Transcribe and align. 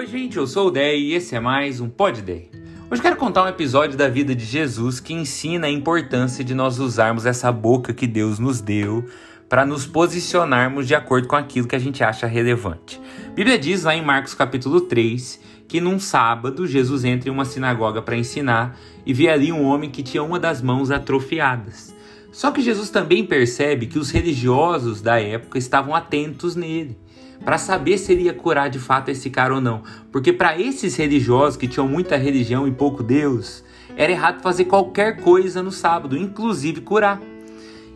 Oi, 0.00 0.06
gente, 0.06 0.38
eu 0.38 0.46
sou 0.46 0.68
o 0.68 0.70
Dei 0.70 0.98
e 0.98 1.12
esse 1.12 1.36
é 1.36 1.40
mais 1.40 1.78
um 1.78 1.86
Pod 1.86 2.22
Day. 2.22 2.50
Hoje 2.90 3.02
quero 3.02 3.16
contar 3.16 3.44
um 3.44 3.48
episódio 3.48 3.98
da 3.98 4.08
vida 4.08 4.34
de 4.34 4.46
Jesus 4.46 4.98
que 4.98 5.12
ensina 5.12 5.66
a 5.66 5.70
importância 5.70 6.42
de 6.42 6.54
nós 6.54 6.78
usarmos 6.78 7.26
essa 7.26 7.52
boca 7.52 7.92
que 7.92 8.06
Deus 8.06 8.38
nos 8.38 8.62
deu 8.62 9.04
para 9.46 9.66
nos 9.66 9.86
posicionarmos 9.86 10.88
de 10.88 10.94
acordo 10.94 11.28
com 11.28 11.36
aquilo 11.36 11.68
que 11.68 11.76
a 11.76 11.78
gente 11.78 12.02
acha 12.02 12.26
relevante. 12.26 12.98
A 13.26 13.32
Bíblia 13.32 13.58
diz 13.58 13.82
lá 13.82 13.94
em 13.94 14.02
Marcos 14.02 14.32
capítulo 14.32 14.80
3 14.80 15.38
que 15.68 15.82
num 15.82 15.98
sábado 15.98 16.66
Jesus 16.66 17.04
entra 17.04 17.28
em 17.28 17.32
uma 17.32 17.44
sinagoga 17.44 18.00
para 18.00 18.16
ensinar 18.16 18.80
e 19.04 19.12
vê 19.12 19.28
ali 19.28 19.52
um 19.52 19.66
homem 19.66 19.90
que 19.90 20.02
tinha 20.02 20.22
uma 20.22 20.40
das 20.40 20.62
mãos 20.62 20.90
atrofiadas. 20.90 21.94
Só 22.32 22.50
que 22.50 22.62
Jesus 22.62 22.88
também 22.88 23.22
percebe 23.22 23.86
que 23.86 23.98
os 23.98 24.10
religiosos 24.10 25.02
da 25.02 25.20
época 25.20 25.58
estavam 25.58 25.94
atentos 25.94 26.56
nele 26.56 26.96
para 27.44 27.58
saber 27.58 27.98
se 27.98 28.12
ele 28.12 28.24
ia 28.24 28.34
curar 28.34 28.68
de 28.68 28.78
fato 28.78 29.10
esse 29.10 29.30
cara 29.30 29.54
ou 29.54 29.60
não. 29.60 29.82
Porque 30.12 30.32
para 30.32 30.58
esses 30.58 30.96
religiosos 30.96 31.56
que 31.56 31.66
tinham 31.66 31.88
muita 31.88 32.16
religião 32.16 32.66
e 32.68 32.70
pouco 32.70 33.02
Deus, 33.02 33.64
era 33.96 34.12
errado 34.12 34.42
fazer 34.42 34.66
qualquer 34.66 35.20
coisa 35.20 35.62
no 35.62 35.72
sábado, 35.72 36.16
inclusive 36.16 36.80
curar. 36.80 37.20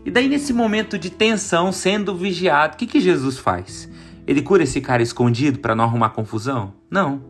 E 0.05 0.11
daí, 0.11 0.29
nesse 0.29 0.53
momento 0.53 0.99
de 0.99 1.11
tensão, 1.11 1.73
sendo 1.73 2.15
vigiado, 2.15 2.75
o 2.75 2.77
que, 2.77 2.87
que 2.87 3.01
Jesus 3.01 3.39
faz? 3.39 3.89
Ele 4.27 4.43
cura 4.43 4.63
esse 4.63 4.81
cara 4.81 5.03
escondido 5.03 5.59
para 5.59 5.75
não 5.75 5.85
arrumar 5.85 6.11
confusão? 6.11 6.75
Não. 6.91 7.23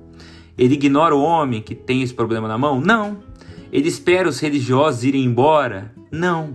Ele 0.56 0.74
ignora 0.74 1.15
o 1.15 1.23
homem 1.23 1.60
que 1.60 1.74
tem 1.74 2.02
esse 2.02 2.15
problema 2.15 2.48
na 2.48 2.59
mão? 2.59 2.80
Não. 2.80 3.18
Ele 3.73 3.88
espera 3.88 4.28
os 4.28 4.38
religiosos 4.40 5.04
irem 5.04 5.24
embora? 5.24 5.92
Não 6.10 6.54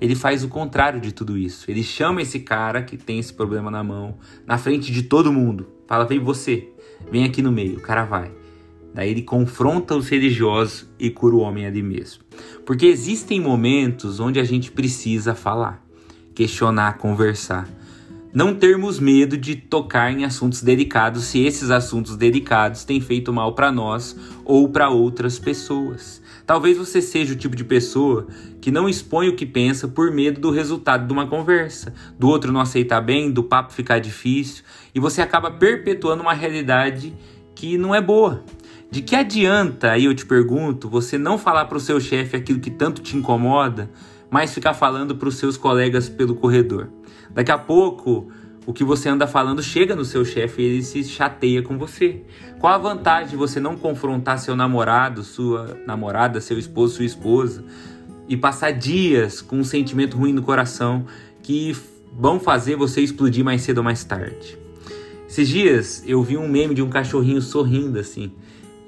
ele 0.00 0.14
faz 0.14 0.42
o 0.42 0.48
contrário 0.48 1.00
de 1.00 1.12
tudo 1.12 1.36
isso. 1.36 1.70
Ele 1.70 1.82
chama 1.82 2.22
esse 2.22 2.40
cara 2.40 2.82
que 2.82 2.96
tem 2.96 3.18
esse 3.18 3.32
problema 3.32 3.70
na 3.70 3.84
mão, 3.84 4.16
na 4.46 4.56
frente 4.56 4.90
de 4.90 5.02
todo 5.02 5.32
mundo. 5.32 5.68
Fala, 5.86 6.06
vem 6.06 6.18
você, 6.18 6.68
vem 7.10 7.24
aqui 7.24 7.42
no 7.42 7.52
meio. 7.52 7.76
O 7.76 7.82
cara 7.82 8.04
vai. 8.04 8.32
Daí 8.94 9.10
ele 9.10 9.22
confronta 9.22 9.94
os 9.94 10.08
religiosos 10.08 10.88
e 10.98 11.10
cura 11.10 11.36
o 11.36 11.40
homem 11.40 11.66
ali 11.66 11.82
mesmo. 11.82 12.24
Porque 12.64 12.86
existem 12.86 13.40
momentos 13.40 14.18
onde 14.18 14.40
a 14.40 14.44
gente 14.44 14.72
precisa 14.72 15.34
falar, 15.34 15.84
questionar, 16.34 16.98
conversar. 16.98 17.68
Não 18.32 18.54
termos 18.54 19.00
medo 19.00 19.36
de 19.36 19.56
tocar 19.56 20.12
em 20.12 20.24
assuntos 20.24 20.62
delicados 20.62 21.24
se 21.24 21.44
esses 21.44 21.68
assuntos 21.68 22.16
delicados 22.16 22.84
têm 22.84 23.00
feito 23.00 23.32
mal 23.32 23.56
para 23.56 23.72
nós 23.72 24.16
ou 24.44 24.68
para 24.68 24.88
outras 24.88 25.36
pessoas. 25.36 26.22
Talvez 26.46 26.78
você 26.78 27.02
seja 27.02 27.32
o 27.32 27.36
tipo 27.36 27.56
de 27.56 27.64
pessoa 27.64 28.28
que 28.60 28.70
não 28.70 28.88
expõe 28.88 29.28
o 29.28 29.34
que 29.34 29.44
pensa 29.44 29.88
por 29.88 30.12
medo 30.12 30.40
do 30.40 30.52
resultado 30.52 31.08
de 31.08 31.12
uma 31.12 31.26
conversa, 31.26 31.92
do 32.16 32.28
outro 32.28 32.52
não 32.52 32.60
aceitar 32.60 33.00
bem, 33.00 33.32
do 33.32 33.42
papo 33.42 33.72
ficar 33.72 33.98
difícil, 33.98 34.62
e 34.94 35.00
você 35.00 35.20
acaba 35.20 35.50
perpetuando 35.50 36.22
uma 36.22 36.32
realidade 36.32 37.12
que 37.52 37.76
não 37.76 37.92
é 37.92 38.00
boa. 38.00 38.44
De 38.92 39.02
que 39.02 39.16
adianta, 39.16 39.90
aí 39.90 40.04
eu 40.04 40.14
te 40.14 40.24
pergunto, 40.24 40.88
você 40.88 41.18
não 41.18 41.36
falar 41.36 41.64
para 41.64 41.78
o 41.78 41.80
seu 41.80 41.98
chefe 41.98 42.36
aquilo 42.36 42.60
que 42.60 42.70
tanto 42.70 43.02
te 43.02 43.16
incomoda, 43.16 43.90
mas 44.30 44.54
ficar 44.54 44.74
falando 44.74 45.16
para 45.16 45.28
os 45.28 45.36
seus 45.36 45.56
colegas 45.56 46.08
pelo 46.08 46.34
corredor? 46.34 46.88
Daqui 47.30 47.50
a 47.50 47.58
pouco 47.58 48.30
o 48.66 48.72
que 48.72 48.84
você 48.84 49.08
anda 49.08 49.26
falando 49.26 49.62
chega 49.62 49.96
no 49.96 50.04
seu 50.04 50.24
chefe 50.24 50.62
e 50.62 50.64
ele 50.64 50.82
se 50.82 51.02
chateia 51.04 51.62
com 51.62 51.78
você. 51.78 52.22
Qual 52.58 52.72
a 52.72 52.78
vantagem 52.78 53.30
de 53.30 53.36
você 53.36 53.58
não 53.58 53.76
confrontar 53.76 54.38
seu 54.38 54.54
namorado, 54.54 55.22
sua 55.22 55.76
namorada, 55.86 56.40
seu 56.40 56.58
esposo, 56.58 56.96
sua 56.96 57.04
esposa 57.04 57.64
e 58.28 58.36
passar 58.36 58.70
dias 58.70 59.40
com 59.40 59.58
um 59.58 59.64
sentimento 59.64 60.16
ruim 60.16 60.32
no 60.32 60.42
coração 60.42 61.04
que 61.42 61.76
vão 62.12 62.38
fazer 62.38 62.76
você 62.76 63.00
explodir 63.00 63.44
mais 63.44 63.62
cedo 63.62 63.78
ou 63.78 63.84
mais 63.84 64.04
tarde? 64.04 64.58
Esses 65.28 65.48
dias 65.48 66.04
eu 66.06 66.22
vi 66.22 66.36
um 66.36 66.48
meme 66.48 66.74
de 66.74 66.82
um 66.82 66.90
cachorrinho 66.90 67.40
sorrindo 67.40 67.98
assim. 67.98 68.32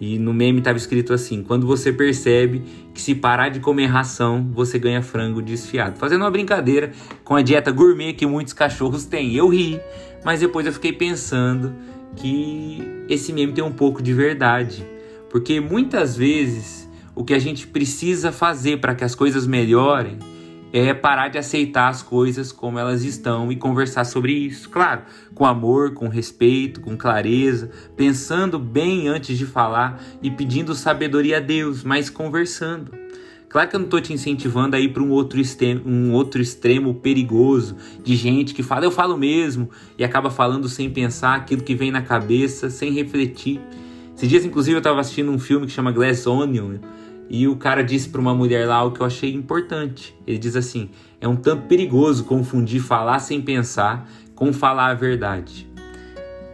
E 0.03 0.19
no 0.19 0.35
meme 0.35 0.59
estava 0.59 0.77
escrito 0.77 1.13
assim: 1.15 1.45
quando 1.45 1.65
você 1.65 1.93
percebe 1.93 2.61
que 2.93 3.01
se 3.01 3.15
parar 3.15 3.51
de 3.51 3.61
comer 3.61 3.87
ração, 3.87 4.51
você 4.53 4.77
ganha 4.77 5.01
frango 5.01 5.41
desfiado. 5.41 5.97
Fazendo 5.97 6.23
uma 6.23 6.31
brincadeira 6.31 6.91
com 7.23 7.37
a 7.37 7.41
dieta 7.41 7.71
gourmet 7.71 8.13
que 8.13 8.27
muitos 8.27 8.53
cachorros 8.53 9.05
têm. 9.05 9.37
Eu 9.37 9.47
ri, 9.47 9.81
mas 10.25 10.41
depois 10.41 10.67
eu 10.67 10.73
fiquei 10.73 10.93
pensando 10.93 11.73
que 12.17 12.83
esse 13.09 13.33
meme 13.33 13.53
tem 13.53 13.63
um 13.63 13.71
pouco 13.71 14.03
de 14.03 14.13
verdade. 14.13 14.85
Porque 15.31 15.61
muitas 15.61 16.17
vezes 16.17 16.91
o 17.15 17.23
que 17.23 17.33
a 17.33 17.39
gente 17.39 17.69
precisa 17.69 18.33
fazer 18.33 18.81
para 18.81 18.97
que 18.97 19.05
as 19.05 19.15
coisas 19.15 19.47
melhorem 19.47 20.19
é 20.73 20.95
parar 20.95 21.29
de 21.29 21.37
aceitar 21.37 21.89
as 21.89 22.03
coisas 22.03 22.51
como 22.51 22.79
elas 22.79 23.05
estão 23.05 23.53
e 23.53 23.57
conversar 23.57 24.05
sobre 24.05 24.33
isso. 24.33 24.71
Claro, 24.71 25.03
com 25.35 25.45
amor, 25.45 25.93
com 25.93 26.09
respeito, 26.09 26.81
com 26.81 26.97
clareza, 26.97 27.71
pensando 27.95 28.59
bem 28.59 29.07
antes 29.09 29.37
de 29.37 29.45
falar 29.45 30.03
e 30.23 30.31
pedindo 30.31 30.75
sabedoria 30.75 31.37
a 31.37 31.41
Deus, 31.41 31.85
mas 31.85 32.09
conversando. 32.09 33.03
Claro 33.53 33.69
que 33.69 33.77
eu 33.77 33.81
não 33.81 33.85
estou 33.85 34.01
te 34.01 34.15
incentivando 34.15 34.75
a 34.75 34.81
ir 34.81 34.95
para 34.95 35.03
um 35.03 35.11
outro 35.11 35.39
extremo, 35.39 35.83
um 35.85 36.13
outro 36.13 36.41
extremo 36.41 36.95
perigoso 36.95 37.77
de 38.03 38.17
gente 38.17 38.55
que 38.55 38.63
fala, 38.63 38.87
eu 38.87 38.91
falo 38.91 39.15
mesmo, 39.15 39.69
e 39.99 40.03
acaba 40.03 40.31
falando 40.31 40.71
sem 40.71 40.89
pensar 40.89 41.35
aquilo 41.35 41.63
que 41.63 41.75
vem 41.75 41.91
na 41.91 42.01
cabeça, 42.01 42.71
sem 42.71 42.91
refletir. 42.95 43.61
Esses 44.17 44.27
dias, 44.27 44.45
inclusive, 44.47 44.77
eu 44.77 44.79
estava 44.79 45.01
assistindo 45.01 45.31
um 45.31 45.39
filme 45.39 45.67
que 45.67 45.73
chama 45.73 45.93
Glass 45.93 46.27
Onion, 46.27 46.79
e 47.33 47.49
o 47.49 47.57
cara 47.57 47.83
disse 47.83 48.11
para 48.11 48.21
uma 48.21 48.35
mulher 48.35 48.69
lá 48.69 48.75
algo 48.75 48.95
que 48.95 49.01
eu 49.01 49.07
achei 49.07 49.33
importante. 49.33 50.15
Ele 50.27 50.37
diz 50.37 50.55
assim: 50.55 50.91
é 51.19 51.27
um 51.27 51.35
tanto 51.35 51.67
perigoso 51.67 52.25
confundir 52.25 52.83
falar 52.83 53.21
sem 53.21 53.41
pensar 53.41 54.07
com 54.35 54.53
falar 54.53 54.89
a 54.89 54.95
verdade. 54.95 55.67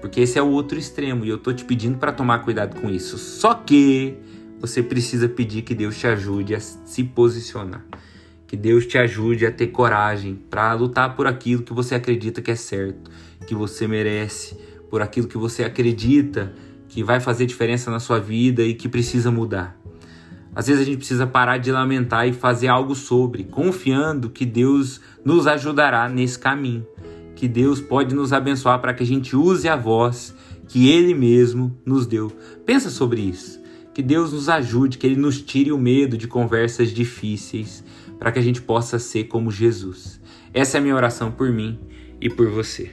Porque 0.00 0.20
esse 0.20 0.38
é 0.38 0.42
o 0.42 0.46
outro 0.46 0.78
extremo 0.78 1.24
e 1.24 1.28
eu 1.28 1.36
tô 1.36 1.52
te 1.52 1.64
pedindo 1.64 1.98
para 1.98 2.12
tomar 2.12 2.38
cuidado 2.38 2.80
com 2.80 2.88
isso. 2.88 3.18
Só 3.18 3.54
que 3.54 4.14
você 4.60 4.80
precisa 4.80 5.28
pedir 5.28 5.62
que 5.62 5.74
Deus 5.74 5.98
te 5.98 6.06
ajude 6.06 6.54
a 6.54 6.60
se 6.60 7.02
posicionar. 7.02 7.84
Que 8.46 8.56
Deus 8.56 8.86
te 8.86 8.96
ajude 8.96 9.44
a 9.46 9.50
ter 9.50 9.66
coragem 9.66 10.36
para 10.48 10.72
lutar 10.74 11.16
por 11.16 11.26
aquilo 11.26 11.64
que 11.64 11.72
você 11.72 11.96
acredita 11.96 12.40
que 12.40 12.52
é 12.52 12.56
certo, 12.56 13.10
que 13.48 13.54
você 13.54 13.88
merece, 13.88 14.56
por 14.88 15.02
aquilo 15.02 15.26
que 15.26 15.36
você 15.36 15.64
acredita 15.64 16.54
que 16.88 17.02
vai 17.02 17.20
fazer 17.20 17.46
diferença 17.46 17.90
na 17.90 18.00
sua 18.00 18.18
vida 18.18 18.62
e 18.62 18.74
que 18.74 18.88
precisa 18.88 19.30
mudar. 19.30 19.77
Às 20.54 20.66
vezes 20.66 20.82
a 20.82 20.84
gente 20.84 20.98
precisa 20.98 21.26
parar 21.26 21.58
de 21.58 21.70
lamentar 21.70 22.26
e 22.26 22.32
fazer 22.32 22.68
algo 22.68 22.94
sobre, 22.94 23.44
confiando 23.44 24.30
que 24.30 24.44
Deus 24.44 25.00
nos 25.24 25.46
ajudará 25.46 26.08
nesse 26.08 26.38
caminho, 26.38 26.86
que 27.36 27.46
Deus 27.46 27.80
pode 27.80 28.14
nos 28.14 28.32
abençoar 28.32 28.80
para 28.80 28.92
que 28.92 29.02
a 29.02 29.06
gente 29.06 29.36
use 29.36 29.68
a 29.68 29.76
voz 29.76 30.34
que 30.68 30.88
Ele 30.90 31.14
mesmo 31.14 31.76
nos 31.84 32.06
deu. 32.06 32.30
Pensa 32.64 32.90
sobre 32.90 33.20
isso. 33.20 33.58
Que 33.94 34.02
Deus 34.02 34.32
nos 34.32 34.48
ajude, 34.48 34.96
que 34.96 35.06
Ele 35.06 35.16
nos 35.16 35.40
tire 35.42 35.72
o 35.72 35.78
medo 35.78 36.16
de 36.16 36.28
conversas 36.28 36.90
difíceis, 36.90 37.82
para 38.18 38.30
que 38.30 38.38
a 38.38 38.42
gente 38.42 38.62
possa 38.62 38.98
ser 38.98 39.24
como 39.24 39.50
Jesus. 39.50 40.20
Essa 40.54 40.76
é 40.76 40.78
a 40.78 40.82
minha 40.82 40.94
oração 40.94 41.32
por 41.32 41.50
mim 41.50 41.78
e 42.20 42.30
por 42.30 42.48
você. 42.48 42.92